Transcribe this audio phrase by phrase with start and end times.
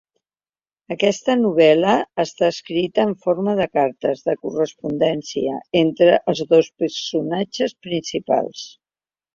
[0.93, 1.91] Aquesta novel·la
[2.23, 8.71] està escrita en forma de cartes, de correspondència, entre els dos personatges principals.